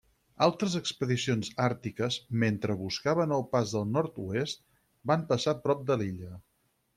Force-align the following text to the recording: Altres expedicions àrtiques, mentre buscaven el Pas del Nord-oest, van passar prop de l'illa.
Altres 0.43 0.75
expedicions 0.77 1.51
àrtiques, 1.65 2.17
mentre 2.43 2.77
buscaven 2.79 3.35
el 3.37 3.45
Pas 3.53 3.75
del 3.77 3.85
Nord-oest, 3.99 4.65
van 5.13 5.27
passar 5.35 5.55
prop 5.69 5.85
de 5.93 6.01
l'illa. 6.05 6.33